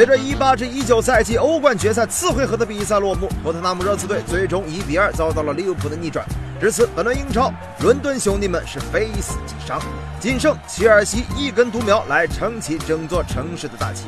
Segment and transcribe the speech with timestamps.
[0.00, 6.24] 随着18至19赛季欧冠决赛次回合的比赛落幕，托特纳姆热刺队最终1比2遭到了利物浦的逆转。
[6.58, 9.78] 至此，本轮英超，伦敦兄弟们是非死即伤，
[10.18, 14.04] 仅剩切尔西一根独苗来撑起整座城市的大旗。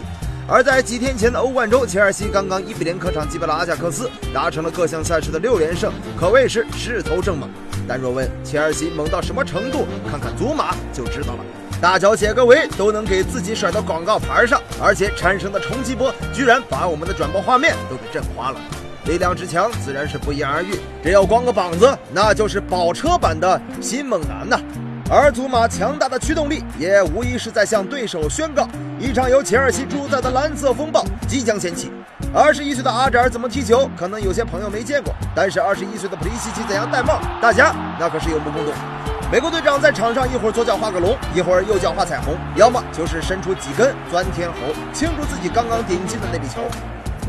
[0.49, 7.51] 而在几天前的欧冠中，切尔西刚刚1比0客场击败了阿贾克斯，达成了各项赛事的六连胜，可谓是势头正猛。
[7.87, 11.45] 但若问切尔西猛到什么程度，看看祖马就知道了。
[11.83, 18.61] 大脚解个围都能给自己甩到广告牌上，而且产生的冲击波居然把我们的转播画面都给震花了。
[19.07, 24.61] 力量之强自然是不言而喻，只要光个膀子，那就是宝车版的新猛男呐。
[25.11, 28.69] 而祖马强大的驱动力，也无疑是在向对手宣告，
[29.01, 31.91] 一场由切尔西主宰的蓝色风暴即将掀起。
[32.33, 38.73] 二十一岁的阿扎尔怎么踢球，可能有些朋友没见过，但是二十一岁的普利西奇怎样戴帽，大家那可是有目共睹。
[39.33, 44.59] 美国队长在场上一会儿左脚画个龙，一会儿右脚画彩虹，要么就是伸出几根钻天猴，
[44.93, 46.61] 庆祝自己刚刚顶进的那粒球。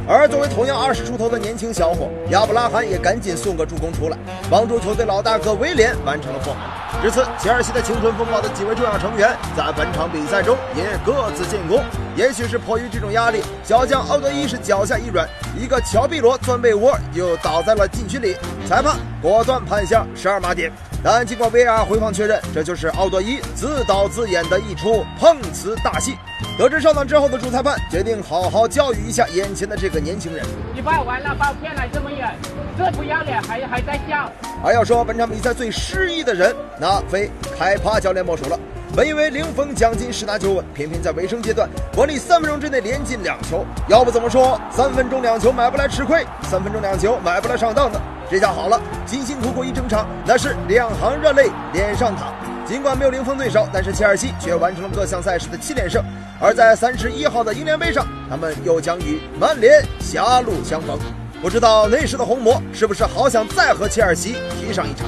[0.05, 4.17] 而作为同样二十出头的年轻小伙，亚布拉罕也赶紧送个助攻出来，
[4.51, 6.61] 帮助球队老大哥威廉完成了破门。
[7.01, 11.81] 至此，切尔西的青春风暴的几位重要成员在本场比赛中也各自建功。
[12.17, 15.25] 也许是迫于这种压力，小将奥德伊是脚下一软，
[15.57, 18.35] 一个乔碧罗钻被窝就倒在了禁区里，
[18.73, 20.71] 裁判果断判下十二码点。
[21.03, 26.17] 但经过 VR 回放确认，这就是奥多伊自导自演的一出碰瓷大戏。
[26.57, 30.44] 得知上当之后的主裁判决定好好教育一下眼前的这个年轻人。
[30.73, 32.35] 你把完了，把我骗来这么远，
[32.75, 34.27] 这不要脸还还在笑。
[34.63, 37.29] 还要说本场比赛最失意的人，那非
[37.59, 38.59] 开帕教练莫属了。
[38.95, 43.63] 本以为零封奖金十拿九稳，偏偏在尾声阶段，管理三分钟之内连进两球。
[43.88, 48.01] 要不怎么说三分钟两球买不来吃亏，三分钟两球买不来上当呢？
[48.33, 52.33] 这下好了，辛辛苦苦一整场，那是两行热泪脸上淌。
[52.65, 56.03] 尽管没有零封对手，但是切尔西却完成了各项赛事的七连胜。
[56.41, 60.97] 而在三十一号的英联杯上，他们又将与曼联狭路相逢。
[61.43, 65.05] 不知道那时的红魔是不是好想再和切尔西踢上一场？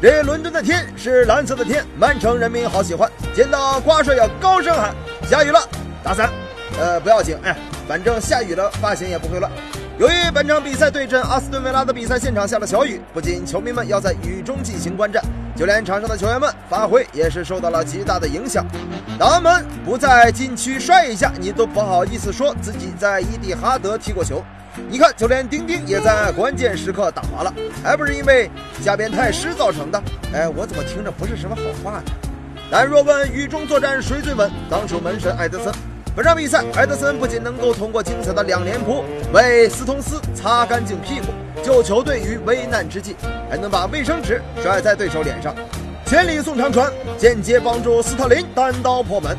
[0.00, 4.94] 这伦敦的天是蓝色的天，曼城人民好喜欢，见到瓜帅要高声喊：
[5.28, 5.60] 下雨了，
[6.02, 6.30] 打伞。
[6.80, 7.54] 呃，不要紧，哎，
[7.86, 9.52] 反正下雨了，发型也不会乱。
[9.98, 15.24] 由于本场比赛对阵阿斯顿维拉的比赛现场下了小雨，不仅球迷们要在雨中进行观战，
[15.56, 18.66] 就连场上的球员们发挥也是受到了极大的影响。
[19.18, 24.44] 他们不在禁区摔一下，你都不好意思说自己在伊蒂哈德踢过球。
[24.90, 27.50] 你看，就连丁丁也在关键时刻打滑了，
[27.82, 28.50] 还不是因为
[28.82, 30.02] 下边太湿造成的？
[30.34, 32.02] 哎，我怎么听着不是什么好话呢？
[32.70, 35.72] 但若问雨中作战谁最稳，当属门神埃德森。
[36.16, 39.04] 本场比赛，埃德森不仅能够通过精彩的两连扑
[39.34, 41.26] 为斯通斯擦干净屁股，
[41.62, 43.14] 救球队于危难之际，
[43.50, 45.54] 还能把卫生纸甩在对手脸上，
[46.06, 49.36] 千里送长传，间接帮助斯特林单刀破门。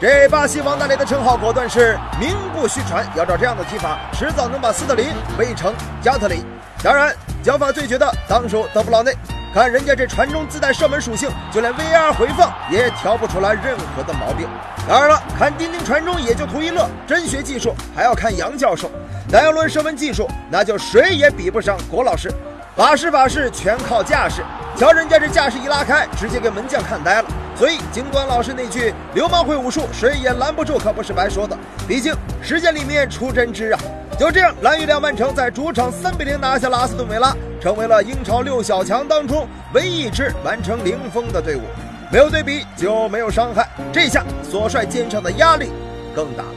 [0.00, 6.44] 这巴西王大雷的称号果断是名不虚传，要照这样的踢法，迟早能把斯特林围成加特林。
[6.84, 7.12] 当然，
[7.42, 9.12] 脚法最绝的当属德布劳内。
[9.52, 14.48] 看人家这传中自带射门属性，就连 VR 回放也调不出来任何的毛病。
[14.88, 18.90] 当然了，看钉钉传中也就图一乐，真学技术还要看杨教授。
[19.30, 22.32] 但要论射门技术，那就谁也比不上郭老师。
[22.74, 24.42] 把式把式全靠架势，
[24.74, 27.28] 瞧人家这架势一拉开，直接给门将看呆了。
[27.54, 31.54] 所以，尽管老师那句“流氓会武术，谁也拦不住”可不是白说的，
[31.86, 33.80] 毕竟实践里面出真知啊。
[34.18, 37.36] 就这样，蓝月亮曼城在主场三比零拿下了阿斯顿维拉。
[37.62, 41.60] 成为了英超六小强当中唯一一支完成零封的队伍，
[42.10, 45.70] 没有对比就没有伤害，这下索帅肩上的压力
[46.12, 46.54] 更大了。